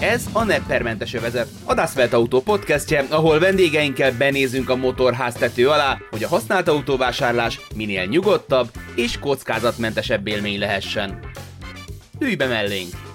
[0.00, 6.22] Ez a Neppermentes övezet, a Das Autó podcastje, ahol vendégeinkkel benézünk a motorháztető alá, hogy
[6.22, 11.18] a használt autóvásárlás minél nyugodtabb és kockázatmentesebb élmény lehessen.
[12.18, 13.11] Ülj be mellénk!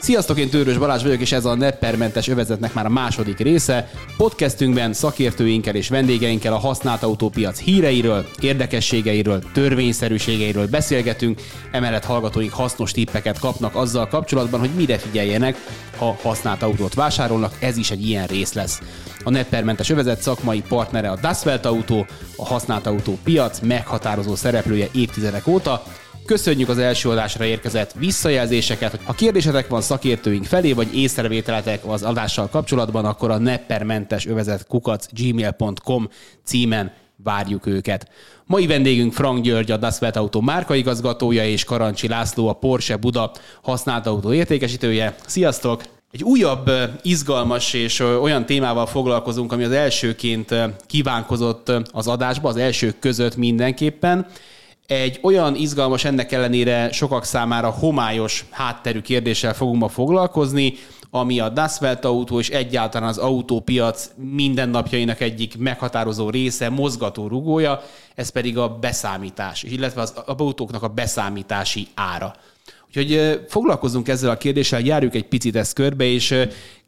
[0.00, 3.90] Sziasztok, én Tőrös Balázs vagyok, és ez a Neppermentes övezetnek már a második része.
[4.16, 13.38] Podcastünkben szakértőinkkel és vendégeinkkel a használt autópiac híreiről, érdekességeiről, törvényszerűségeiről beszélgetünk, emellett hallgatóink hasznos tippeket
[13.38, 15.56] kapnak azzal kapcsolatban, hogy mire figyeljenek,
[15.96, 18.80] ha használt autót vásárolnak, ez is egy ilyen rész lesz.
[19.24, 25.46] A Neppermentes övezet szakmai partnere a Dasvelt Autó, a használt autó piac meghatározó szereplője évtizedek
[25.46, 25.82] óta,
[26.30, 29.00] Köszönjük az első adásra érkezett visszajelzéseket.
[29.04, 35.06] Ha kérdésetek van szakértőink felé, vagy észrevételetek az adással kapcsolatban, akkor a neppermentes övezet kukac
[35.12, 36.08] gmail.com
[36.44, 38.08] címen várjuk őket.
[38.46, 43.30] Mai vendégünk Frank György, a Dasvet Auto márkaigazgatója, és Karancsi László, a Porsche Buda
[43.62, 45.14] használt autó értékesítője.
[45.26, 45.82] Sziasztok!
[46.10, 46.70] Egy újabb,
[47.02, 50.54] izgalmas és olyan témával foglalkozunk, ami az elsőként
[50.86, 54.26] kívánkozott az adásba, az elsők között mindenképpen
[54.90, 60.74] egy olyan izgalmas, ennek ellenére sokak számára homályos hátterű kérdéssel fogunk ma foglalkozni,
[61.10, 67.82] ami a Dasvelt autó és egyáltalán az autópiac mindennapjainak egyik meghatározó része, mozgató rugója,
[68.14, 72.34] ez pedig a beszámítás, illetve az autóknak a beszámítási ára.
[72.86, 76.34] Úgyhogy foglalkozunk ezzel a kérdéssel, járjuk egy picit ezt körbe, és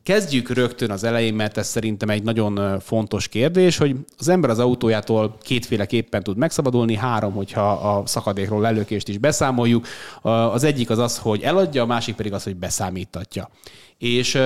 [0.03, 4.59] Kezdjük rögtön az elején, mert ez szerintem egy nagyon fontos kérdés, hogy az ember az
[4.59, 9.87] autójától kétféleképpen tud megszabadulni, három, hogyha a szakadékról lelökést is beszámoljuk.
[10.23, 13.51] Az egyik az az, hogy eladja, a másik pedig az, hogy beszámítatja.
[13.99, 14.39] És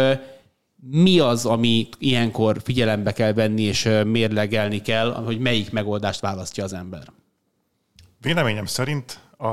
[0.91, 6.73] mi az, ami ilyenkor figyelembe kell venni és mérlegelni kell, hogy melyik megoldást választja az
[6.73, 7.13] ember?
[8.21, 9.49] Véleményem szerint a,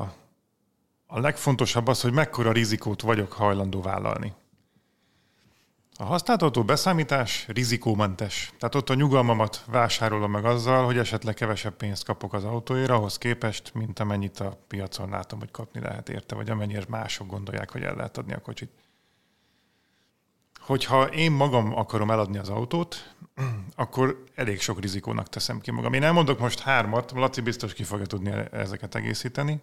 [1.06, 4.34] a legfontosabb az, hogy mekkora rizikót vagyok hajlandó vállalni.
[6.04, 8.52] A használható beszámítás rizikómentes.
[8.58, 13.18] Tehát ott a nyugalmamat vásárolom meg azzal, hogy esetleg kevesebb pénzt kapok az autóért, ahhoz
[13.18, 17.84] képest, mint amennyit a piacon látom, hogy kapni lehet érte, vagy amennyire mások gondolják, hogy
[17.84, 18.72] el lehet adni a kocsit.
[20.60, 23.16] Hogyha én magam akarom eladni az autót,
[23.76, 25.94] akkor elég sok rizikónak teszem ki magam.
[25.94, 29.62] Én elmondok most hármat, Laci biztos ki fogja tudni ezeket egészíteni.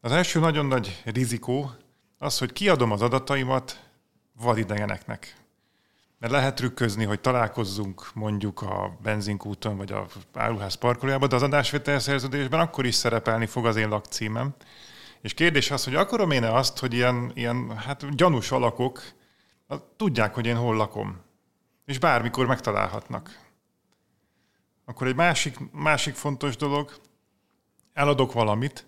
[0.00, 1.70] Az első nagyon nagy rizikó
[2.18, 3.89] az, hogy kiadom az adataimat
[4.40, 5.36] vadidegeneknek.
[6.18, 11.98] Mert lehet trükközni, hogy találkozzunk mondjuk a benzinkúton vagy a áruház parkolójában, de az adásvétel
[11.98, 14.54] szerződésben akkor is szerepelni fog az én lakcímem.
[15.20, 19.02] És kérdés az, hogy akarom én azt, hogy ilyen, ilyen hát gyanús alakok
[19.96, 21.20] tudják, hogy én hol lakom.
[21.86, 23.38] És bármikor megtalálhatnak.
[24.84, 26.92] Akkor egy másik, másik fontos dolog,
[27.92, 28.86] eladok valamit,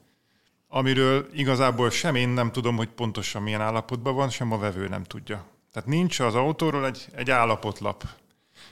[0.74, 5.04] amiről igazából sem én nem tudom, hogy pontosan milyen állapotban van, sem a vevő nem
[5.04, 5.44] tudja.
[5.72, 8.04] Tehát nincs az autóról egy, egy állapotlap.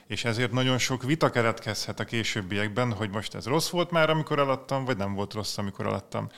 [0.07, 4.39] És ezért nagyon sok vita keretkezhet a későbbiekben, hogy most ez rossz volt már, amikor
[4.39, 6.29] eladtam, vagy nem volt rossz, amikor eladtam.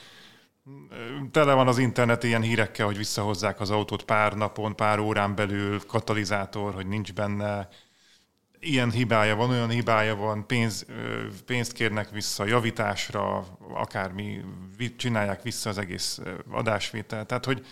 [1.30, 5.86] Tele van az internet ilyen hírekkel, hogy visszahozzák az autót pár napon, pár órán belül,
[5.86, 7.68] katalizátor, hogy nincs benne,
[8.64, 10.86] ilyen hibája van, olyan hibája van, pénz,
[11.46, 14.44] pénzt kérnek vissza javításra, akármi,
[14.96, 16.20] csinálják vissza az egész
[16.50, 17.26] adásvétel.
[17.26, 17.66] Tehát, hogy,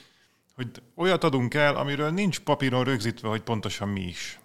[0.55, 4.41] hogy olyat adunk el, amiről nincs papíron rögzítve, hogy pontosan mi is.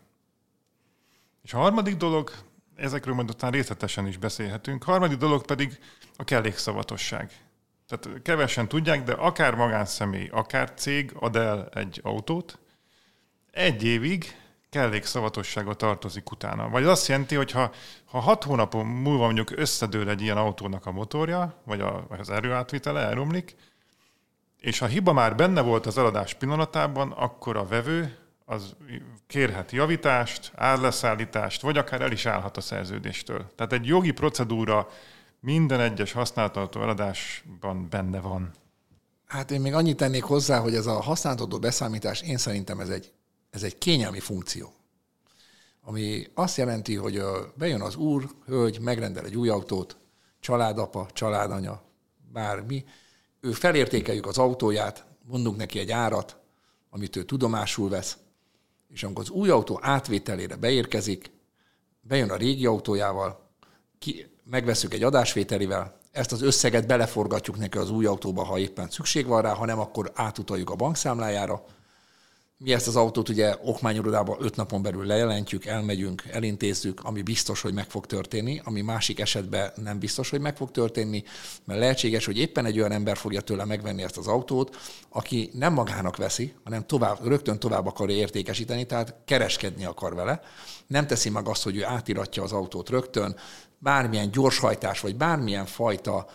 [1.43, 2.31] És a harmadik dolog,
[2.75, 5.79] ezekről majd utána részletesen is beszélhetünk, a harmadik dolog pedig
[6.15, 7.31] a kellékszavatosság.
[7.87, 12.59] Tehát kevesen tudják, de akár magánszemély, akár cég ad el egy autót,
[13.51, 14.35] egy évig
[14.77, 16.69] kellékszavatossága tartozik utána.
[16.69, 17.71] Vagy azt jelenti, hogy ha,
[18.05, 22.99] ha hat hónapon múlva mondjuk összedől egy ilyen autónak a motorja, vagy, a, az erőátvitele
[22.99, 23.55] elromlik,
[24.59, 28.75] és ha hiba már benne volt az eladás pillanatában, akkor a vevő az
[29.27, 33.51] kérhet javítást, árleszállítást, vagy akár el is állhat a szerződéstől.
[33.55, 34.87] Tehát egy jogi procedúra
[35.39, 38.51] minden egyes használható eladásban benne van.
[39.27, 43.11] Hát én még annyit tennék hozzá, hogy ez a használható beszámítás, én szerintem ez egy
[43.57, 44.73] ez egy kényelmi funkció,
[45.81, 47.21] ami azt jelenti, hogy
[47.55, 49.97] bejön az úr, hölgy, megrendel egy új autót,
[50.39, 51.81] családapa, családanya,
[52.33, 52.85] bármi,
[53.41, 56.37] ő felértékeljük az autóját, mondunk neki egy árat,
[56.89, 58.17] amit ő tudomásul vesz,
[58.89, 61.31] és amikor az új autó átvételére beérkezik,
[62.01, 63.49] bejön a régi autójával,
[63.99, 69.25] ki, megveszük egy adásvételivel, ezt az összeget beleforgatjuk neki az új autóba, ha éppen szükség
[69.25, 71.65] van rá, ha nem, akkor átutaljuk a bankszámlájára,
[72.59, 77.73] mi ezt az autót ugye okmányirodába öt napon belül lejelentjük, elmegyünk, elintézzük, ami biztos, hogy
[77.73, 81.23] meg fog történni, ami másik esetben nem biztos, hogy meg fog történni,
[81.65, 84.77] mert lehetséges, hogy éppen egy olyan ember fogja tőle megvenni ezt az autót,
[85.09, 90.41] aki nem magának veszi, hanem tovább, rögtön tovább akarja értékesíteni, tehát kereskedni akar vele.
[90.87, 93.35] Nem teszi meg azt, hogy ő átiratja az autót rögtön,
[93.79, 96.27] bármilyen gyorshajtás, vagy bármilyen fajta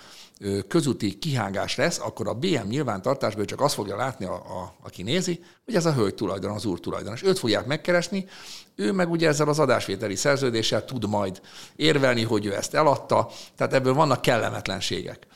[0.69, 5.44] közúti kihágás lesz, akkor a BM nyilvántartásból csak azt fogja látni, a, a, aki nézi,
[5.65, 7.15] hogy ez a hölgy tulajdon, az úr tulajdon.
[7.15, 8.27] És őt fogják megkeresni,
[8.75, 11.41] ő meg ugye ezzel az adásvételi szerződéssel tud majd
[11.77, 15.27] érvelni, hogy ő ezt eladta, tehát ebből vannak kellemetlenségek.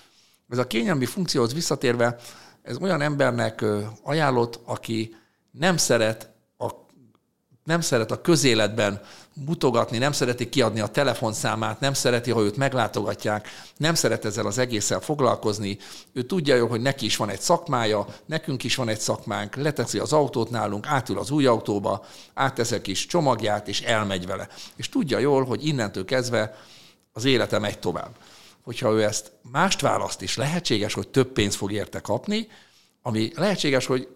[0.48, 2.16] Ez a kényelmi funkcióhoz visszatérve,
[2.62, 3.64] ez olyan embernek
[4.02, 5.16] ajánlott, aki
[5.50, 6.30] nem szeret
[7.66, 9.00] nem szeret a közéletben
[9.32, 14.58] mutogatni, nem szereti kiadni a telefonszámát, nem szereti, ha őt meglátogatják, nem szeret ezzel az
[14.58, 15.78] egésszel foglalkozni.
[16.12, 19.98] Ő tudja jó, hogy neki is van egy szakmája, nekünk is van egy szakmánk, leteszi
[19.98, 22.04] az autót nálunk, átül az új autóba,
[22.34, 24.48] áttesz egy kis csomagját, és elmegy vele.
[24.76, 26.56] És tudja jól, hogy innentől kezdve
[27.12, 28.16] az élete megy tovább.
[28.62, 32.48] Hogyha ő ezt mást választ is, lehetséges, hogy több pénzt fog érte kapni,
[33.02, 34.08] ami lehetséges, hogy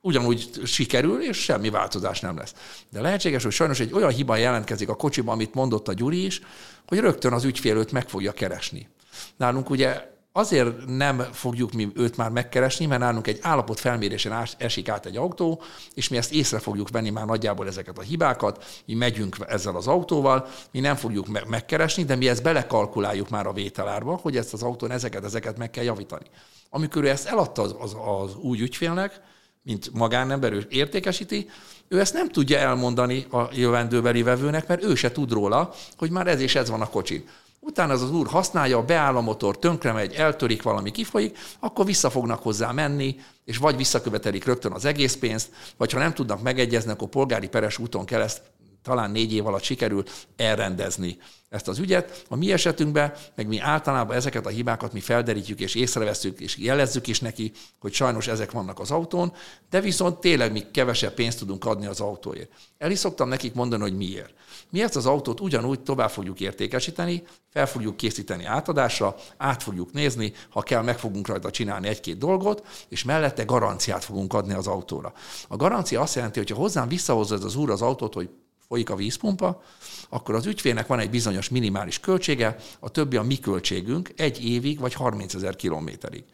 [0.00, 2.54] ugyanúgy sikerül, és semmi változás nem lesz.
[2.90, 6.40] De lehetséges, hogy sajnos egy olyan hiba jelentkezik a kocsiban, amit mondott a Gyuri is,
[6.86, 8.88] hogy rögtön az ügyfél őt meg fogja keresni.
[9.36, 14.88] Nálunk ugye azért nem fogjuk mi őt már megkeresni, mert nálunk egy állapot felmérésen esik
[14.88, 15.62] át egy autó,
[15.94, 19.86] és mi ezt észre fogjuk venni már nagyjából ezeket a hibákat, mi megyünk ezzel az
[19.86, 24.62] autóval, mi nem fogjuk megkeresni, de mi ezt belekalkuláljuk már a vételárba, hogy ezt az
[24.62, 26.26] autón ezeket, ezeket meg kell javítani.
[26.70, 29.20] Amikor ő ezt eladta az, az, az új ügyfélnek,
[29.62, 31.48] mint magánember, ő értékesíti,
[31.88, 36.26] ő ezt nem tudja elmondani a jövendőbeli vevőnek, mert ő se tud róla, hogy már
[36.26, 37.24] ez és ez van a kocsin.
[37.60, 42.10] Utána az az úr használja, beáll a motor, tönkre megy, eltörik valami, kifolyik, akkor vissza
[42.10, 46.90] fognak hozzá menni, és vagy visszakövetelik rögtön az egész pénzt, vagy ha nem tudnak megegyezni,
[46.90, 48.42] akkor polgári peres úton kereszt,
[48.82, 50.04] talán négy év alatt sikerül
[50.36, 51.18] elrendezni
[51.50, 52.24] ezt az ügyet.
[52.28, 57.06] A mi esetünkben, meg mi általában ezeket a hibákat mi felderítjük és észreveszünk, és jelezzük
[57.06, 59.32] is neki, hogy sajnos ezek vannak az autón,
[59.70, 62.50] de viszont tényleg mi kevesebb pénzt tudunk adni az autóért.
[62.78, 64.34] El is szoktam nekik mondani, hogy miért.
[64.70, 70.32] Mi ezt az autót ugyanúgy tovább fogjuk értékesíteni, fel fogjuk készíteni átadásra, át fogjuk nézni,
[70.50, 75.12] ha kell, meg fogunk rajta csinálni egy-két dolgot, és mellette garanciát fogunk adni az autóra.
[75.48, 78.30] A garancia azt jelenti, hogy ha hozzám visszahozza az úr az autót, hogy
[78.70, 79.62] folyik a vízpumpa,
[80.08, 84.80] akkor az ügyfélnek van egy bizonyos minimális költsége, a többi a mi költségünk egy évig
[84.80, 86.24] vagy 30 ezer kilométerig.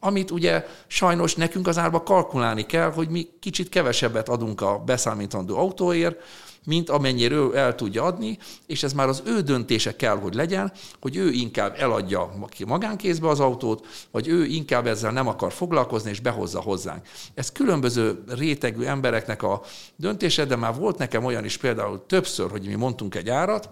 [0.00, 5.58] Amit ugye sajnos nekünk az árba kalkulálni kell, hogy mi kicsit kevesebbet adunk a beszámítandó
[5.58, 6.22] autóért,
[6.64, 11.16] mint amennyire el tudja adni, és ez már az ő döntése kell, hogy legyen, hogy
[11.16, 12.32] ő inkább eladja
[12.66, 17.06] magánkézbe az autót, vagy ő inkább ezzel nem akar foglalkozni, és behozza hozzánk.
[17.34, 19.62] Ez különböző rétegű embereknek a
[19.96, 23.68] döntése, de már volt nekem olyan is például többször, hogy mi mondtunk egy árat,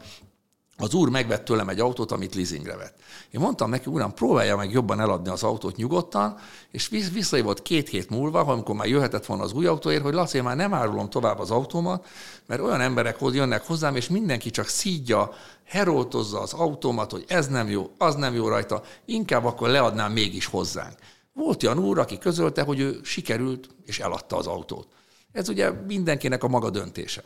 [0.81, 2.99] az úr megvett tőlem egy autót, amit leasingre vett.
[3.31, 6.39] Én mondtam neki, uram, próbálja meg jobban eladni az autót nyugodtan,
[6.71, 10.43] és visszahívott két hét múlva, amikor már jöhetett volna az új autóért, hogy Laci, én
[10.43, 12.07] már nem árulom tovább az autómat,
[12.47, 15.31] mert olyan emberek jönnek hozzám, és mindenki csak szídja,
[15.65, 20.47] heroltozza az autómat, hogy ez nem jó, az nem jó rajta, inkább akkor leadnám mégis
[20.47, 20.95] hozzánk.
[21.33, 24.89] Volt olyan úr, aki közölte, hogy ő sikerült, és eladta az autót.
[25.33, 27.23] Ez ugye mindenkinek a maga döntése.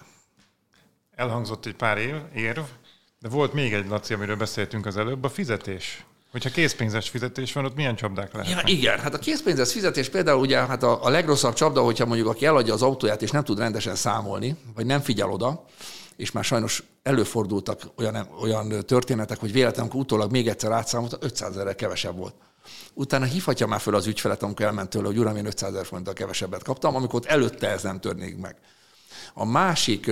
[1.11, 2.61] Elhangzott egy pár év, érv,
[3.25, 6.05] de volt még egy, Laci, amiről beszéltünk az előbb, a fizetés.
[6.31, 8.69] Hogyha készpénzes fizetés van, ott milyen csapdák lehetnek?
[8.69, 12.29] Ja, igen, hát a készpénzes fizetés például ugye hát a, a legrosszabb csapda, hogyha mondjuk
[12.29, 15.65] aki eladja az autóját és nem tud rendesen számolni, vagy nem figyel oda,
[16.17, 21.75] és már sajnos előfordultak olyan, olyan történetek, hogy véletlenül utólag még egyszer átszámolta, 500 ezerre
[21.75, 22.35] kevesebb volt.
[22.95, 26.15] Utána hívhatja már föl az ügyfelet, amikor elment tőle, hogy uram, én 500 ezer forinttal
[26.15, 28.57] kevesebbet kaptam, amikor ott előtte ez nem törnék meg.
[29.35, 30.11] A másik,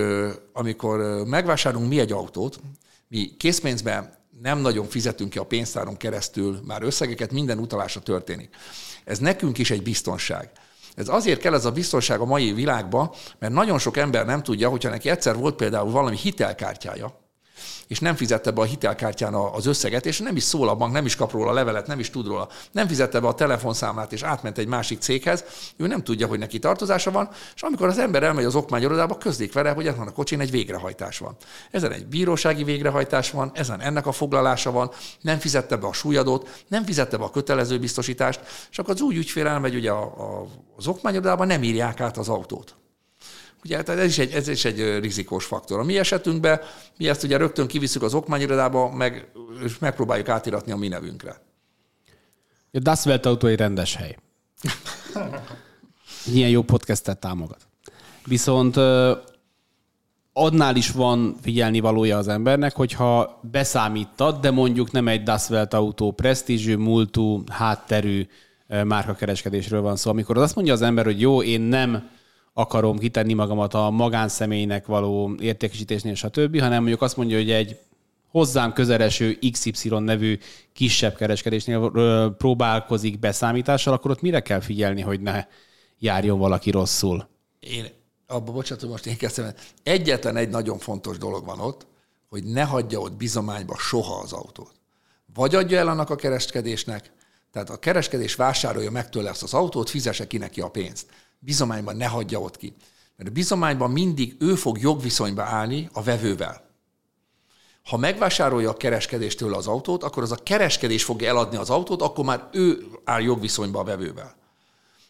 [0.53, 2.61] amikor megvásárolunk mi egy autót,
[3.12, 8.54] mi készpénzben nem nagyon fizetünk ki a pénztáron keresztül, már összegeket minden utalásra történik.
[9.04, 10.50] Ez nekünk is egy biztonság.
[10.95, 14.69] Ez azért kell ez a biztonság a mai világban, mert nagyon sok ember nem tudja,
[14.69, 17.22] hogyha neki egyszer volt például valami hitelkártyája,
[17.93, 21.05] és nem fizette be a hitelkártyán az összeget, és nem is szól a bank, nem
[21.05, 24.59] is kap róla levelet, nem is tud róla, nem fizette be a telefonszámlát, és átment
[24.59, 25.45] egy másik céghez,
[25.77, 29.53] ő nem tudja, hogy neki tartozása van, és amikor az ember elmegy az okmányirodába, közlik
[29.53, 31.37] vele, hogy ezen a kocsin egy végrehajtás van.
[31.71, 36.65] Ezen egy bírósági végrehajtás van, ezen ennek a foglalása van, nem fizette be a súlyadót,
[36.69, 40.47] nem fizette be a kötelező biztosítást, és akkor az új ügyfél elmegy ugye a,
[40.77, 42.82] az okmányirodába, nem írják át az autót.
[43.64, 45.78] Ugye hát ez is, egy, ez is egy rizikós faktor.
[45.78, 46.61] A mi esetünkben
[46.97, 49.31] mi ezt ugye rögtön kivisszük az okmányirodába, meg,
[49.64, 51.40] és megpróbáljuk átiratni a mi nevünkre.
[52.73, 54.16] A Das Welt Auto egy rendes hely.
[56.33, 57.66] Ilyen jó podcastet támogat.
[58.26, 58.76] Viszont
[60.33, 65.75] adnál is van figyelni valója az embernek, hogyha beszámítad, de mondjuk nem egy Das Welt
[65.75, 68.26] autó presztízsű, múltú, hátterű
[68.85, 70.11] márkakereskedésről van szó.
[70.11, 72.11] Amikor az azt mondja az ember, hogy jó, én nem
[72.53, 77.79] akarom kitenni magamat a magánszemélynek való értékesítésnél, stb., hanem mondjuk azt mondja, hogy egy
[78.31, 80.39] hozzám közeleső XY nevű
[80.73, 81.91] kisebb kereskedésnél
[82.39, 85.47] próbálkozik beszámítással, akkor ott mire kell figyelni, hogy ne
[85.99, 87.29] járjon valaki rosszul?
[87.61, 87.87] Én
[88.27, 89.53] abba, bocsánat, most én kezdtem.
[89.83, 91.87] Egyetlen egy nagyon fontos dolog van ott,
[92.29, 94.73] hogy ne hagyja ott bizományba soha az autót.
[95.35, 97.13] Vagy adja el annak a kereskedésnek,
[97.53, 101.07] tehát a kereskedés vásárolja meg tőle ezt az autót, fizesse ki neki a pénzt.
[101.45, 102.75] Bizományban ne hagyja ott ki.
[103.17, 106.71] Mert a bizományban mindig ő fog jogviszonyba állni a vevővel.
[107.85, 112.25] Ha megvásárolja a kereskedéstől az autót, akkor az a kereskedés fogja eladni az autót, akkor
[112.25, 114.35] már ő áll jogviszonyba a vevővel.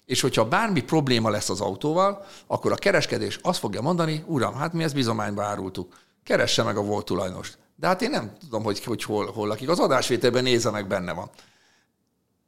[0.07, 4.73] És hogyha bármi probléma lesz az autóval, akkor a kereskedés azt fogja mondani, uram, hát
[4.73, 5.99] mi ezt bizományba árultuk.
[6.25, 7.59] Keresse meg a volt tulajdonost.
[7.77, 9.69] De hát én nem tudom, hogy, hogy hol, hol lakik.
[9.69, 11.31] Az adásvételben nézze meg, benne van.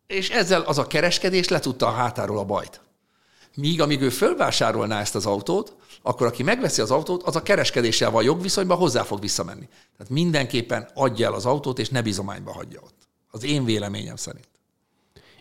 [0.06, 2.80] És ezzel az a kereskedés letudta a hátáról a bajt.
[3.54, 8.10] Míg amíg ő fölvásárolná ezt az autót, akkor aki megveszi az autót, az a kereskedéssel
[8.10, 9.68] van jogviszonyban hozzá fog visszamenni.
[9.96, 13.08] Tehát mindenképpen adja el az autót, és ne bizományba hagyja ott.
[13.30, 14.48] Az én véleményem szerint.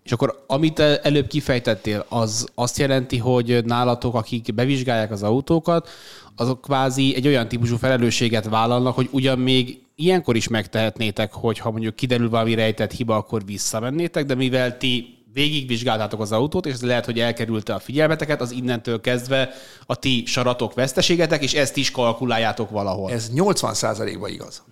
[0.03, 5.89] És akkor amit előbb kifejtettél, az azt jelenti, hogy nálatok, akik bevizsgálják az autókat,
[6.35, 11.71] azok kvázi egy olyan típusú felelősséget vállalnak, hogy ugyan még ilyenkor is megtehetnétek, hogy ha
[11.71, 16.81] mondjuk kiderül valami rejtett hiba, akkor visszamennétek, de mivel ti végigvizsgáltátok az autót, és ez
[16.81, 19.53] lehet, hogy elkerülte a figyelmeteket, az innentől kezdve
[19.85, 23.11] a ti saratok veszteségetek, és ezt is kalkuláljátok valahol.
[23.11, 24.63] Ez 80%-ban igaz.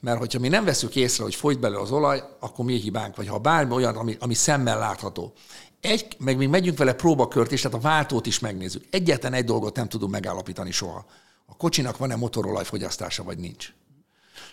[0.00, 3.28] Mert hogyha mi nem veszük észre, hogy folyt belőle az olaj, akkor mi hibánk, vagy
[3.28, 5.32] ha bármi olyan, ami, ami szemmel látható.
[5.80, 8.84] Egy, meg még megyünk vele próbakört is, tehát a váltót is megnézzük.
[8.90, 11.04] Egyetlen egy dolgot nem tudunk megállapítani soha.
[11.46, 13.72] A kocsinak van-e motorolajfogyasztása, vagy nincs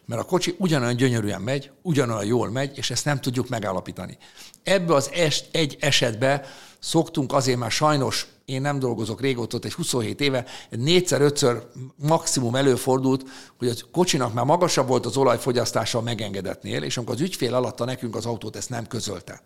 [0.06, 4.18] mert a kocsi ugyanolyan gyönyörűen megy, ugyanolyan jól megy, és ezt nem tudjuk megállapítani.
[4.64, 6.46] Ebbe az es, egy esetbe
[6.80, 11.64] szoktunk azért már sajnos, én nem dolgozok régóta, egy 27 éve, négyszer-ötször
[11.96, 13.24] maximum előfordult,
[13.58, 17.86] hogy a kocsinak már magasabb volt az olajfogyasztása a megengedetnél, és amikor az ügyfél alatta
[17.86, 19.42] nekünk az autót ezt nem közölte.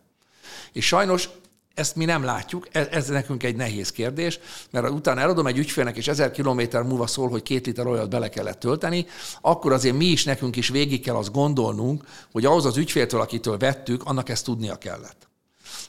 [0.71, 1.29] És sajnos
[1.75, 4.39] ezt mi nem látjuk, ez, ez nekünk egy nehéz kérdés,
[4.71, 8.29] mert utána eladom egy ügyfélnek, és ezer kilométer múlva szól, hogy két liter olyat bele
[8.29, 9.05] kellett tölteni,
[9.41, 13.57] akkor azért mi is nekünk is végig kell azt gondolnunk, hogy ahhoz az ügyféltől, akitől
[13.57, 15.27] vettük, annak ezt tudnia kellett.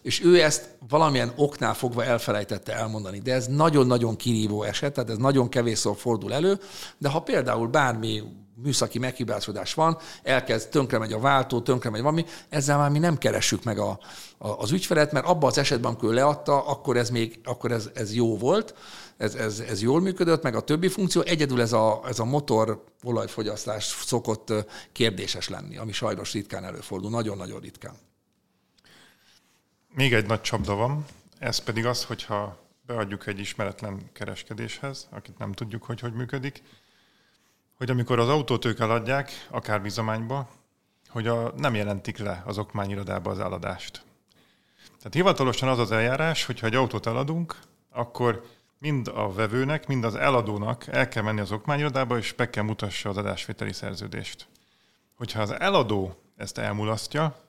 [0.03, 3.19] És ő ezt valamilyen oknál fogva elfelejtette elmondani.
[3.19, 6.61] De ez nagyon-nagyon kirívó eset, tehát ez nagyon kevésszor fordul elő,
[6.99, 8.23] de ha például bármi
[8.63, 13.19] műszaki meghibásodás van, elkezd, tönkre megy a váltó, tönkre megy valami, ezzel már mi nem
[13.19, 13.99] keressük meg a,
[14.39, 18.15] a, az ügyfelet, mert abban az esetben, amikor leadta, akkor ez még, akkor ez, ez
[18.15, 18.75] jó volt,
[19.17, 22.85] ez, ez, ez jól működött, meg a többi funkció, egyedül ez a, ez a motor
[23.03, 24.53] olajfogyasztás szokott
[24.93, 27.95] kérdéses lenni, ami sajnos ritkán előfordul, nagyon-nagyon ritkán.
[29.95, 31.05] Még egy nagy csapda van,
[31.39, 36.63] ez pedig az, hogyha beadjuk egy ismeretlen kereskedéshez, akit nem tudjuk, hogy hogy működik,
[37.77, 40.49] hogy amikor az autót ők eladják, akár bizományba,
[41.09, 44.05] hogy a, nem jelentik le az okmányirodába az eladást.
[44.87, 47.59] Tehát hivatalosan az az eljárás, hogyha egy autót eladunk,
[47.91, 48.45] akkor
[48.79, 53.09] mind a vevőnek, mind az eladónak el kell menni az okmányirodába, és be kell mutassa
[53.09, 54.47] az adásvételi szerződést.
[55.15, 57.45] Hogyha az eladó ezt elmulasztja,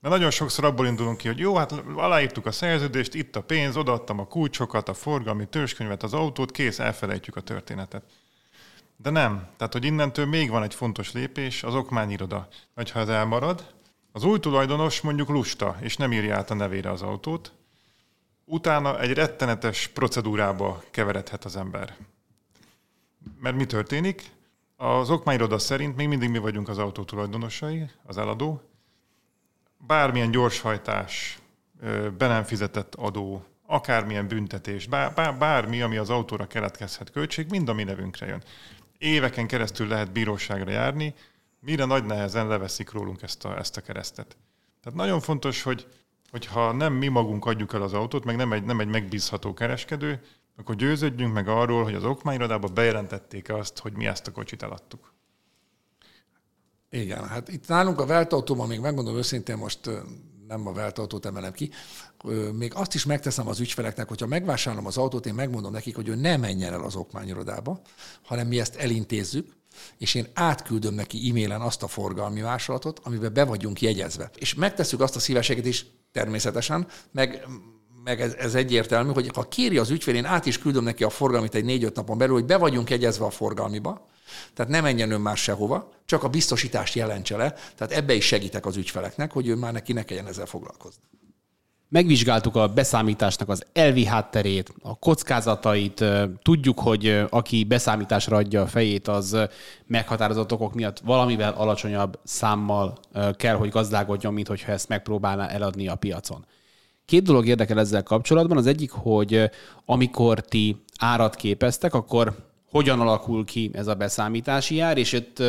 [0.00, 3.76] mert nagyon sokszor abból indulunk ki, hogy jó, hát aláírtuk a szerződést, itt a pénz,
[3.76, 8.04] odaadtam a kulcsokat, a forgalmi törzskönyvet, az autót, kész, elfelejtjük a történetet.
[8.96, 9.48] De nem.
[9.56, 12.48] Tehát, hogy innentől még van egy fontos lépés, az okmányiroda.
[12.74, 13.74] Vagy ha ez elmarad,
[14.12, 17.52] az új tulajdonos mondjuk lusta, és nem írja át a nevére az autót,
[18.44, 21.96] utána egy rettenetes procedúrába keveredhet az ember.
[23.40, 24.30] Mert mi történik?
[24.76, 28.62] Az okmányiroda szerint még mindig mi vagyunk az autó tulajdonosai, az eladó.
[29.78, 31.38] Bármilyen gyorshajtás,
[32.18, 37.68] be nem fizetett adó, akármilyen büntetés, bár, bár, bármi, ami az autóra keletkezhet költség, mind
[37.68, 38.42] a mi nevünkre jön
[39.04, 41.14] éveken keresztül lehet bíróságra járni,
[41.60, 44.36] mire nagy nehezen leveszik rólunk ezt a, ezt a keresztet.
[44.82, 45.86] Tehát nagyon fontos, hogy
[46.30, 50.20] hogyha nem mi magunk adjuk el az autót, meg nem egy, nem egy megbízható kereskedő,
[50.56, 55.12] akkor győződjünk meg arról, hogy az okmányirodában bejelentették azt, hogy mi ezt a kocsit eladtuk.
[56.90, 59.90] Igen, hát itt nálunk a Veltautóban még megmondom őszintén, most
[60.48, 61.70] nem a Veltautót emelem ki,
[62.52, 66.14] még azt is megteszem az ügyfeleknek, hogyha megvásárolom az autót, én megmondom nekik, hogy ő
[66.14, 67.80] ne menjen el az okmányirodába,
[68.22, 69.52] hanem mi ezt elintézzük,
[69.98, 74.30] és én átküldöm neki e-mailen azt a forgalmi másolatot, amiben be vagyunk jegyezve.
[74.36, 77.46] És megtesszük azt a szívességet is természetesen, meg
[78.04, 81.10] meg ez, ez egyértelmű, hogy ha kéri az ügyfél, én át is küldöm neki a
[81.10, 84.06] forgalmit egy négy-öt napon belül, hogy be vagyunk egyezve a forgalmiba,
[84.54, 87.52] tehát ne menjen ön már sehova, csak a biztosítást jelentse le.
[87.52, 91.02] Tehát ebbe is segítek az ügyfeleknek, hogy ő már neki ne kelljen ezzel foglalkozni.
[91.94, 96.04] Megvizsgáltuk a beszámításnak az elvi hátterét, a kockázatait.
[96.42, 99.36] Tudjuk, hogy aki beszámításra adja a fejét, az
[99.86, 102.98] meghatározott okok miatt valamivel alacsonyabb számmal
[103.36, 106.44] kell, hogy gazdálkodjon, mint hogyha ezt megpróbálná eladni a piacon.
[107.04, 108.56] Két dolog érdekel ezzel kapcsolatban.
[108.56, 109.50] Az egyik, hogy
[109.84, 112.34] amikor ti árat képeztek, akkor
[112.70, 115.42] hogyan alakul ki ez a beszámítási ár, és itt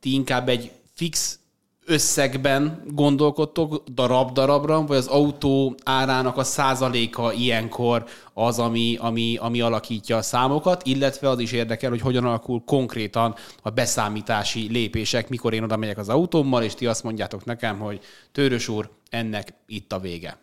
[0.00, 1.38] ti inkább egy fix
[1.86, 10.16] összegben gondolkodtok darab-darabra, vagy az autó árának a százaléka ilyenkor az, ami, ami, ami alakítja
[10.16, 15.62] a számokat, illetve az is érdekel, hogy hogyan alakul konkrétan a beszámítási lépések, mikor én
[15.62, 18.00] oda megyek az autómmal, és ti azt mondjátok nekem, hogy
[18.32, 20.38] Tőrös úr, ennek itt a vége.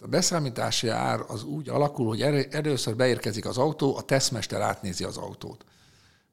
[0.00, 2.20] A beszámítási ár az úgy alakul, hogy
[2.50, 5.64] először beérkezik az autó, a tesztmester átnézi az autót.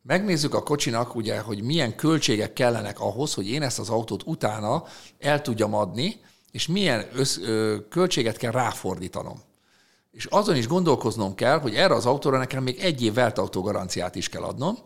[0.02, 4.84] Megnézzük a kocsinak, ugye, hogy milyen költségek kellenek ahhoz, hogy én ezt az autót utána
[5.20, 9.42] el tudjam adni, és milyen össz, ö, költséget kell ráfordítanom.
[10.12, 14.16] És azon is gondolkoznom kell, hogy erre az autóra nekem még egy év veltautó garanciát
[14.16, 14.78] is kell adnom,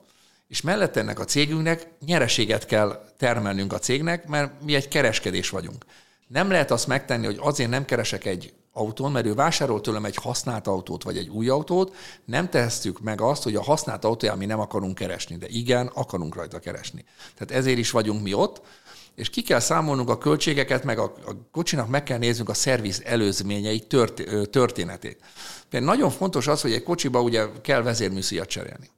[0.47, 5.85] és mellett ennek a cégünknek nyereséget kell termelnünk a cégnek, mert mi egy kereskedés vagyunk.
[6.27, 10.15] Nem lehet azt megtenni, hogy azért nem keresek egy autón, mert ő vásárol tőlem egy
[10.15, 14.45] használt autót vagy egy új autót, nem tesszük meg azt, hogy a használt autóján mi
[14.45, 17.05] nem akarunk keresni, de igen, akarunk rajta keresni.
[17.37, 18.61] Tehát ezért is vagyunk mi ott,
[19.15, 23.01] és ki kell számolnunk a költségeket, meg a, a kocsinak meg kell néznünk a szerviz
[23.05, 25.19] előzményeit, tört, történetét.
[25.69, 28.89] Például nagyon fontos az, hogy egy kocsiba ugye kell vezérműszíjat cserélni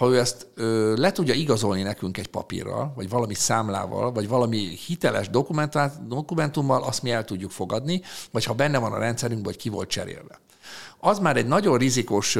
[0.00, 4.56] ha ő ezt ö, le tudja igazolni nekünk egy papírral, vagy valami számlával, vagy valami
[4.86, 5.30] hiteles
[6.08, 9.88] dokumentummal, azt mi el tudjuk fogadni, vagy ha benne van a rendszerünkben, hogy ki volt
[9.88, 10.40] cserélve.
[10.98, 12.34] Az már egy nagyon rizikós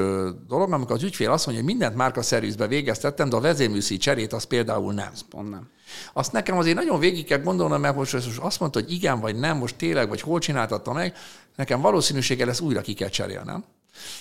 [0.48, 4.32] dolog, amikor az ügyfél azt mondja, hogy mindent márka szervizbe végeztettem, de a vezérműszi cserét
[4.32, 5.12] az például nem.
[5.28, 5.68] Pont nem.
[6.12, 9.36] Azt nekem azért nagyon végig kell gondolnom, mert most, most azt mondta, hogy igen vagy
[9.36, 11.14] nem, most tényleg, vagy hol csináltatta meg,
[11.56, 13.64] nekem valószínűsége lesz újra ki kell cserélnem.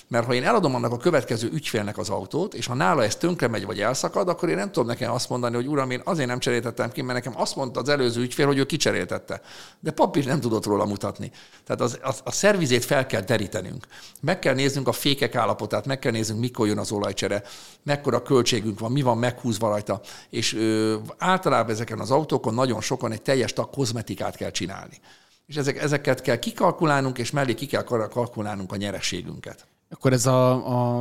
[0.08, 3.48] Mert ha én eladom annak a következő ügyfélnek az autót, és ha nála ez tönkre
[3.48, 6.38] megy vagy elszakad, akkor én nem tudom nekem azt mondani, hogy uram, én azért nem
[6.38, 9.40] cseréltettem ki, mert nekem azt mondta az előző ügyfél, hogy ő kicseréltette.
[9.80, 11.30] De papír nem tudott róla mutatni.
[11.64, 13.86] Tehát az, az, a szervizét fel kell derítenünk.
[14.20, 17.42] Meg kell néznünk a fékek állapotát, meg kell néznünk, mikor jön az olajcsere,
[17.82, 20.00] mekkora költségünk van, mi van meghúzva rajta.
[20.30, 25.00] És ö, általában ezeken az autókon nagyon sokan egy teljes tag kozmetikát kell csinálni
[25.50, 29.66] és ezek, ezeket kell kikalkulálnunk, és mellé ki kell kalkulálnunk a nyereségünket.
[29.88, 30.50] Akkor ez a,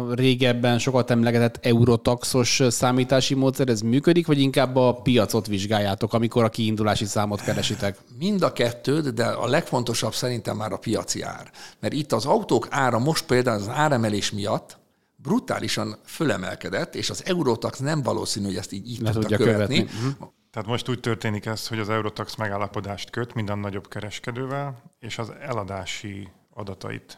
[0.07, 6.43] a régebben sokat emlegetett eurotaxos számítási módszer, ez működik, vagy inkább a piacot vizsgáljátok, amikor
[6.43, 7.97] a kiindulási számot keresitek?
[8.19, 11.51] Mind a kettőt, de a legfontosabb szerintem már a piaci ár.
[11.79, 14.77] Mert itt az autók ára most például az áremelés miatt
[15.15, 19.45] brutálisan fölemelkedett, és az Eurotax nem valószínű, hogy ezt így, így tudta követni.
[19.45, 19.79] követni.
[19.79, 20.29] Uh-huh.
[20.51, 25.29] Tehát most úgy történik ez, hogy az Eurotax megállapodást köt minden nagyobb kereskedővel, és az
[25.29, 27.17] eladási adatait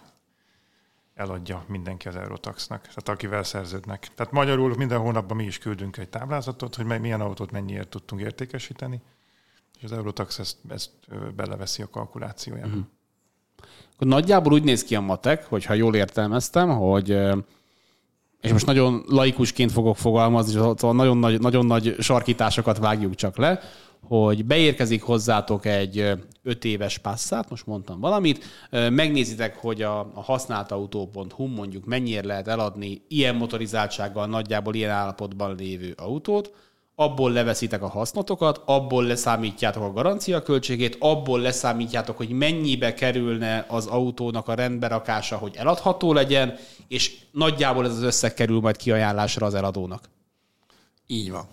[1.14, 4.08] eladja mindenki az Eurotaxnak, tehát akivel szerződnek.
[4.16, 9.02] Tehát magyarul minden hónapban mi is küldünk egy táblázatot, hogy milyen autót mennyiért tudtunk értékesíteni,
[9.78, 10.92] és az Eurotax ezt, ezt
[11.36, 12.68] beleveszi a kalkulációjába.
[12.68, 12.84] Uh-huh.
[13.94, 17.18] Akkor nagyjából úgy néz ki a matek, hogyha jól értelmeztem, hogy
[18.42, 23.60] és most nagyon laikusként fogok fogalmazni, szóval nagyon nagy, nagyon nagy sarkításokat vágjuk csak le,
[24.08, 26.12] hogy beérkezik hozzátok egy
[26.44, 33.02] 5 éves passzát, most mondtam valamit, megnézitek, hogy a, a használtautó.hu mondjuk mennyire lehet eladni
[33.08, 36.54] ilyen motorizáltsággal, nagyjából ilyen állapotban lévő autót,
[37.02, 43.86] abból leveszitek a hasznotokat, abból leszámítjátok a garancia költségét, abból leszámítjátok, hogy mennyibe kerülne az
[43.86, 49.54] autónak a rendberakása, hogy eladható legyen, és nagyjából ez az összeg kerül majd kiajánlásra az
[49.54, 50.10] eladónak.
[51.08, 51.48] Így van.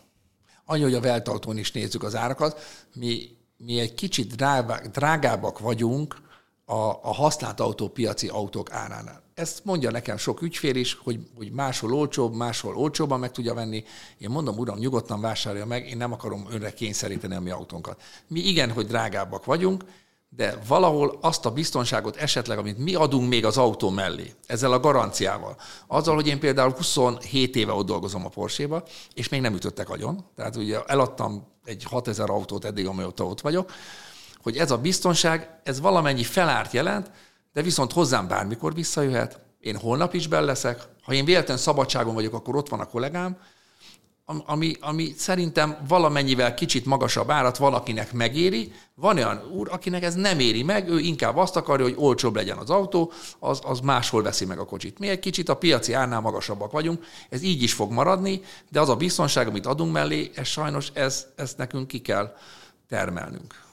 [0.65, 2.61] Annyi, hogy a Veltautón is nézzük az árakat,
[2.95, 3.21] mi,
[3.57, 4.35] mi egy kicsit
[4.93, 6.28] drágábbak vagyunk
[6.69, 9.23] a, a használt autópiaci autók áránál.
[9.35, 13.85] Ezt mondja nekem sok ügyfél is, hogy, hogy máshol olcsóbb, máshol olcsóbban meg tudja venni.
[14.19, 18.01] Én mondom, uram, nyugodtan vásárolja meg, én nem akarom önre kényszeríteni a mi autónkat.
[18.27, 19.85] Mi igen, hogy drágábbak vagyunk,
[20.29, 24.81] de valahol azt a biztonságot esetleg, amit mi adunk még az autó mellé, ezzel a
[24.81, 28.83] garanciával, azzal, hogy én például 27 éve ott dolgozom a Porsche-ba,
[29.15, 33.73] és még nem ütöttek agyon, tehát ugye eladtam egy 6000 autót eddig, amióta ott vagyok,
[34.49, 37.11] hogy ez a biztonság, ez valamennyi felárt jelent,
[37.53, 42.35] de viszont hozzám bármikor visszajöhet, én holnap is bell leszek, ha én véletlenül szabadságon vagyok,
[42.35, 43.37] akkor ott van a kollégám,
[44.47, 48.73] ami, ami szerintem valamennyivel kicsit magasabb árat valakinek megéri.
[48.95, 52.59] Van olyan úr, akinek ez nem éri meg, ő inkább azt akarja, hogy olcsóbb legyen
[52.59, 54.99] az autó, az, az máshol veszi meg a kocsit.
[54.99, 58.89] Mi egy kicsit a piaci árnál magasabbak vagyunk, ez így is fog maradni, de az
[58.89, 62.35] a biztonság, amit adunk mellé, ez sajnos ez, ezt nekünk ki kell
[62.89, 63.67] termelnünk.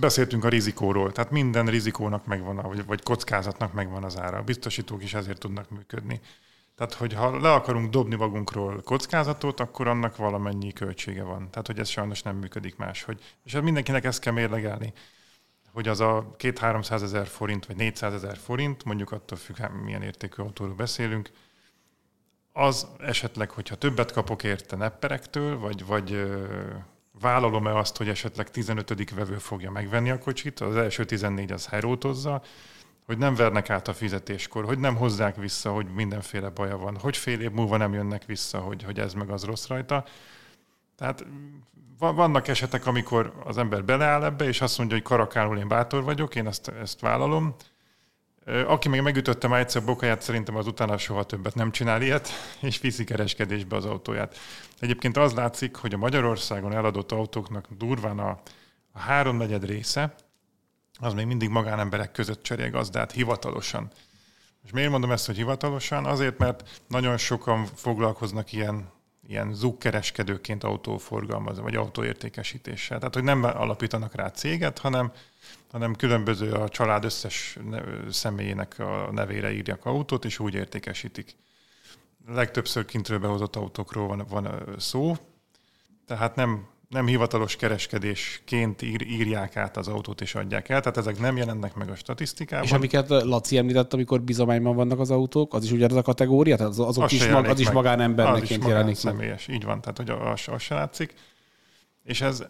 [0.00, 4.36] Beszéltünk a rizikóról, tehát minden rizikónak megvan, vagy, vagy kockázatnak megvan az ára.
[4.36, 6.20] A biztosítók is ezért tudnak működni.
[6.76, 11.50] Tehát, hogy ha le akarunk dobni magunkról kockázatot, akkor annak valamennyi költsége van.
[11.50, 13.22] Tehát, hogy ez sajnos nem működik máshogy.
[13.44, 14.92] És mindenkinek ezt kell mérlegelni,
[15.72, 19.82] hogy az a két 300 ezer forint, vagy 400 ezer forint, mondjuk attól függ, hát
[19.82, 21.30] milyen értékű autóról beszélünk,
[22.52, 26.26] az esetleg, hogyha többet kapok érte nepperektől, vagy, vagy
[27.20, 29.10] vállalom-e azt, hogy esetleg 15.
[29.10, 32.42] vevő fogja megvenni a kocsit, az első 14 az herótozza,
[33.06, 37.16] hogy nem vernek át a fizetéskor, hogy nem hozzák vissza, hogy mindenféle baja van, hogy
[37.16, 40.04] fél év múlva nem jönnek vissza, hogy, hogy ez meg az rossz rajta.
[40.96, 41.26] Tehát
[41.98, 46.34] vannak esetek, amikor az ember beleáll ebbe, és azt mondja, hogy karakálul én bátor vagyok,
[46.34, 47.54] én ezt, ezt vállalom.
[48.46, 52.28] Aki még megütötte már egyszer bokáját, szerintem az utána soha többet nem csinál ilyet,
[52.60, 54.36] és viszi kereskedésbe az autóját.
[54.78, 58.40] Egyébként az látszik, hogy a Magyarországon eladott autóknak durván a,
[58.92, 60.14] a háromnegyed része,
[60.98, 63.90] az még mindig magánemberek között cserél gazdát hivatalosan.
[64.64, 66.04] És miért mondom ezt, hogy hivatalosan?
[66.04, 68.88] Azért, mert nagyon sokan foglalkoznak ilyen,
[69.26, 72.98] ilyen zugkereskedőként autóforgalmazó, vagy autóértékesítéssel.
[72.98, 75.12] Tehát, hogy nem alapítanak rá céget, hanem,
[75.74, 77.58] hanem különböző a család összes
[78.10, 81.36] személyének a nevére írják autót, és úgy értékesítik.
[82.26, 85.16] Legtöbbször kintről behozott autókról van, van szó,
[86.06, 91.18] tehát nem nem hivatalos kereskedésként ír, írják át az autót és adják el, tehát ezek
[91.18, 92.64] nem jelennek meg a statisztikában.
[92.64, 96.56] És amiket Laci említett, amikor bizományban vannak az autók, az is ugyanaz a kategória?
[96.56, 99.80] Tehát az, azok az is, mag, az is magánemberneként az is jelenik személyes, így van,
[99.80, 101.14] tehát hogy az, az se látszik.
[102.02, 102.44] És ez,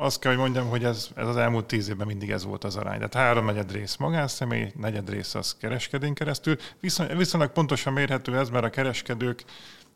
[0.00, 2.76] azt kell, hogy mondjam, hogy ez, ez az elmúlt tíz évben mindig ez volt az
[2.76, 2.96] arány.
[2.96, 6.56] Tehát három negyed rész magánszemély, negyed rész az kereskedén keresztül.
[6.80, 9.44] Viszony, viszonylag pontosan mérhető ez, mert a kereskedők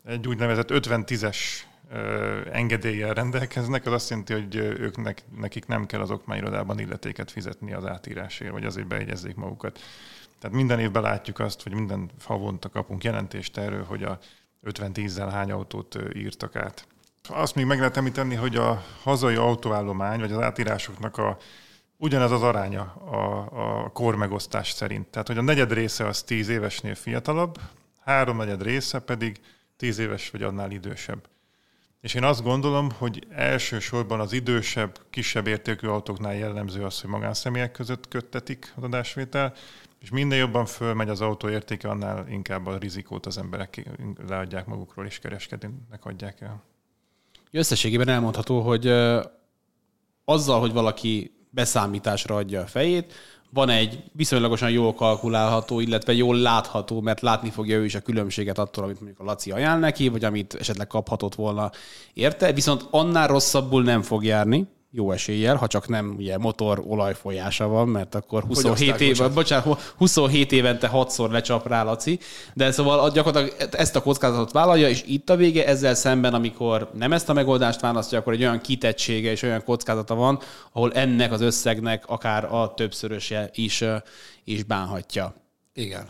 [0.05, 1.37] egy úgynevezett 50-10-es
[2.51, 7.85] engedéllyel rendelkeznek, az azt jelenti, hogy ők nekik nem kell az okmányirodában illetéket fizetni az
[7.85, 9.79] átírásért, vagy azért beegyezzék magukat.
[10.39, 14.19] Tehát minden évben látjuk azt, hogy minden havonta kapunk jelentést erről, hogy a
[14.63, 16.87] 50-10-zel hány autót írtak át.
[17.29, 21.37] Azt még meg lehet említeni, hogy a hazai autóállomány, vagy az átírásoknak a,
[21.97, 23.47] ugyanez az aránya a,
[23.83, 25.07] a kormegosztás szerint.
[25.07, 27.59] Tehát, hogy a negyed része az 10 évesnél fiatalabb,
[27.99, 29.39] három negyed része pedig
[29.77, 31.27] 10 éves vagy annál idősebb.
[32.01, 37.71] És én azt gondolom, hogy elsősorban az idősebb, kisebb értékű autóknál jellemző az, hogy magánszemélyek
[37.71, 39.53] között köttetik az adásvétel,
[39.99, 43.89] és minél jobban fölmegy az autó értéke, annál inkább a rizikót az emberek
[44.27, 46.63] leadják magukról, és kereskedőnek adják el.
[47.55, 48.87] Összességében elmondható, hogy
[50.25, 53.13] azzal, hogy valaki beszámításra adja a fejét,
[53.49, 58.57] van egy viszonylagosan jól kalkulálható, illetve jól látható, mert látni fogja ő is a különbséget
[58.57, 61.71] attól, amit mondjuk a Laci ajánl neki, vagy amit esetleg kaphatott volna
[62.13, 67.67] érte, viszont annál rosszabbul nem fog járni, jó eséllyel, ha csak nem ugye motor olajfolyása
[67.67, 72.19] van, mert akkor 27, év, bocsánat, 27 évente hatszor lecsap rá Laci,
[72.53, 77.13] de szóval gyakorlatilag ezt a kockázatot vállalja, és itt a vége ezzel szemben, amikor nem
[77.13, 80.39] ezt a megoldást választja, akkor egy olyan kitettsége és olyan kockázata van,
[80.71, 83.83] ahol ennek az összegnek akár a többszöröse is,
[84.43, 85.33] is bánhatja.
[85.73, 86.07] Igen,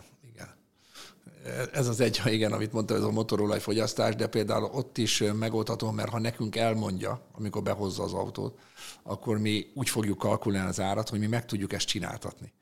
[1.73, 6.09] ez az egy, igen, amit mondta, ez a motorolajfogyasztás, de például ott is megoldható, mert
[6.09, 8.57] ha nekünk elmondja, amikor behozza az autót,
[9.03, 12.53] akkor mi úgy fogjuk kalkulálni az árat, hogy mi meg tudjuk ezt csináltatni.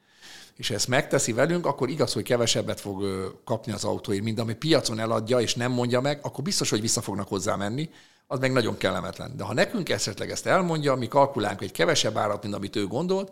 [0.56, 3.04] És ha ezt megteszi velünk, akkor igaz, hogy kevesebbet fog
[3.46, 7.02] kapni az autóért, mint ami piacon eladja, és nem mondja meg, akkor biztos, hogy vissza
[7.02, 7.90] fognak hozzá menni,
[8.28, 9.38] az meg nagyon kellemetlen.
[9.38, 13.32] De ha nekünk esetleg ezt elmondja, mi kalkulálunk egy kevesebb árat, mint amit ő gondolt,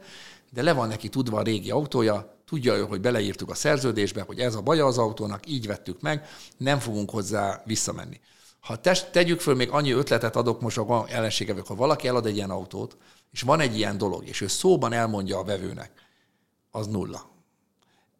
[0.54, 4.56] de le van neki tudva a régi autója, tudja hogy beleírtuk a szerződésbe, hogy ez
[4.56, 8.20] a baja az autónak, így vettük meg, nem fogunk hozzá visszamenni.
[8.60, 12.36] Ha te, tegyük föl, még annyi ötletet adok most a ellenségevek, ha valaki elad egy
[12.36, 12.98] ilyen autót,
[13.32, 15.92] és van egy ilyen dolog, és ő szóban elmondja a vevőnek,
[16.72, 17.30] az nulla.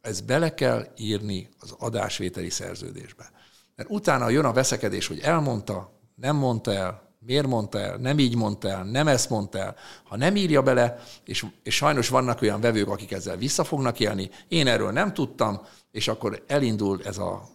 [0.02, 3.32] Ez bele kell írni az adásvételi szerződésbe.
[3.76, 8.36] Mert utána jön a veszekedés, hogy elmondta, nem mondta el, miért mondta el, nem így
[8.36, 9.76] mondta el, nem ezt mondta el.
[10.04, 14.30] Ha nem írja bele, és, és sajnos vannak olyan vevők, akik ezzel vissza fognak élni,
[14.48, 17.48] én erről nem tudtam, és akkor elindul ez a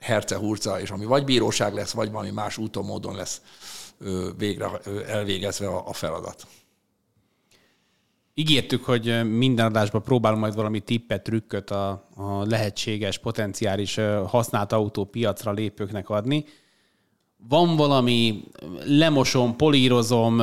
[0.00, 3.40] herce-hurca, és ami vagy bíróság lesz, vagy valami más úton, módon lesz
[4.36, 6.46] végre elvégezve a feladat.
[8.34, 15.04] Ígértük, hogy minden adásban próbálunk majd valami tippet, trükköt a, a lehetséges, potenciális használt autó
[15.04, 16.44] piacra lépőknek adni
[17.48, 18.44] van valami,
[18.84, 20.42] lemosom, polírozom,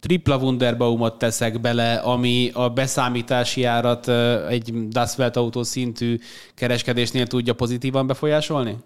[0.00, 4.08] tripla Wunderbaumot teszek bele, ami a beszámítási árat
[4.48, 6.18] egy Dasvelt autó szintű
[6.54, 8.76] kereskedésnél tudja pozitívan befolyásolni?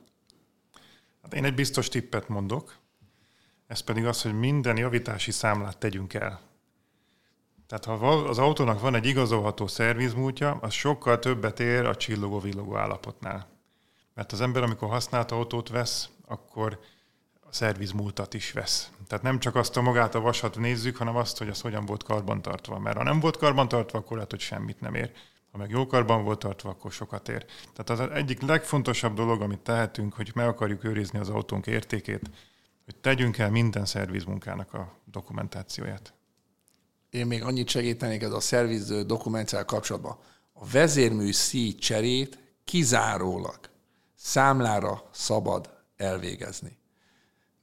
[1.22, 2.76] Hát én egy biztos tippet mondok,
[3.66, 6.40] ez pedig az, hogy minden javítási számlát tegyünk el.
[7.66, 13.46] Tehát ha az autónak van egy igazolható szervizmúltja, az sokkal többet ér a csillogó-villogó állapotnál.
[14.14, 16.80] Mert az ember, amikor használt autót vesz, akkor
[17.52, 18.90] szervizmúltat is vesz.
[19.06, 22.02] Tehát nem csak azt a magát a vasat nézzük, hanem azt, hogy az hogyan volt
[22.02, 22.78] karbantartva.
[22.78, 25.12] Mert ha nem volt karbantartva, akkor lehet, hogy semmit nem ér.
[25.50, 27.44] Ha meg jó karban volt tartva, akkor sokat ér.
[27.74, 32.30] Tehát az egyik legfontosabb dolog, amit tehetünk, hogy meg akarjuk őrizni az autónk értékét,
[32.84, 36.14] hogy tegyünk el minden szervizmunkának a dokumentációját.
[37.10, 40.18] Én még annyit segítenék ez a szerviz dokumentáció kapcsolatban.
[40.52, 43.58] A vezérmű szíj cserét kizárólag
[44.14, 46.80] számlára szabad elvégezni.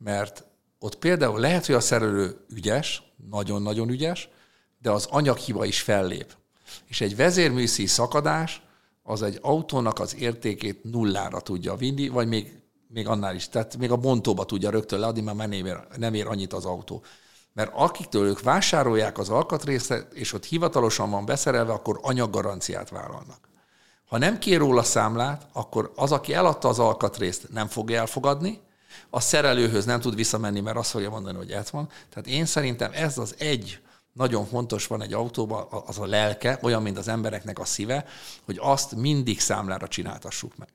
[0.04, 0.46] Mert
[0.80, 4.30] ott például lehet, hogy a szerelő ügyes, nagyon-nagyon ügyes,
[4.82, 6.36] de az anyaghiba is fellép.
[6.86, 8.62] És egy vezérműszí szakadás
[9.04, 13.50] az egy autónak az értékét nullára tudja vinni, vagy még, még annál is.
[13.50, 17.04] Tehát még a bontóba tudja rögtön leadni, mert nem ér, nem ér annyit az autó.
[17.54, 23.50] Mert akiktől ők vásárolják az alkatrészt, és ott hivatalosan van beszerelve, akkor anyaggaranciát vállalnak.
[24.06, 28.62] Ha nem kér róla számlát, akkor az, aki eladta az alkatrészt, nem fogja elfogadni,
[29.10, 31.90] a szerelőhöz nem tud visszamenni, mert azt fogja mondani, hogy ez van.
[32.10, 33.80] Tehát én szerintem ez az egy
[34.14, 38.06] nagyon fontos van egy autóban, az a lelke, olyan, mint az embereknek a szíve,
[38.46, 40.68] hogy azt mindig számlára csináltassuk meg.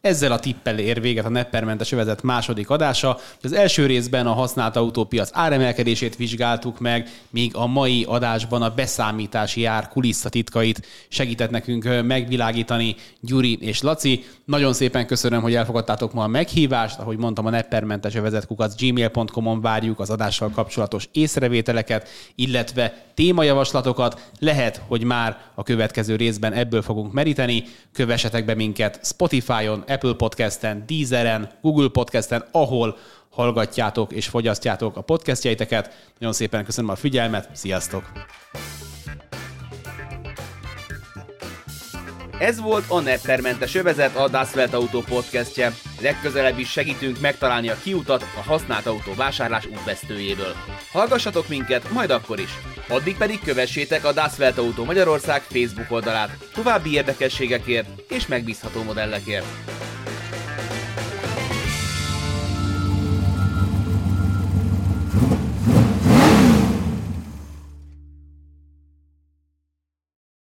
[0.00, 3.18] Ezzel a tippel ér véget a neppermentes övezet második adása.
[3.42, 9.64] Az első részben a használt autópiac áremelkedését vizsgáltuk meg, míg a mai adásban a beszámítási
[9.64, 14.24] ár kulisszatitkait segített nekünk megvilágítani Gyuri és Laci.
[14.44, 16.98] Nagyon szépen köszönöm, hogy elfogadtátok ma a meghívást.
[16.98, 24.30] Ahogy mondtam, a neppermentes övezet kukac gmail.com-on várjuk az adással kapcsolatos észrevételeket, illetve témajavaslatokat.
[24.38, 27.64] Lehet, hogy már a következő részben ebből fogunk meríteni.
[27.92, 32.96] Kövessetek be minket Spotify-on, Apple Podcasten, Deezeren, Google Podcasten, ahol
[33.30, 36.10] hallgatjátok és fogyasztjátok a podcastjaiteket.
[36.18, 38.02] Nagyon szépen köszönöm a figyelmet, sziasztok!
[42.38, 45.72] Ez volt a Neppermentes övezet, a Das Welt Auto podcastje.
[46.00, 50.54] Legközelebb is segítünk megtalálni a kiutat a használt autó vásárlás útvesztőjéből.
[50.92, 52.50] Hallgassatok minket, majd akkor is.
[52.88, 59.46] Addig pedig kövessétek a Das Welt Auto Magyarország Facebook oldalát további érdekességekért és megbízható modellekért.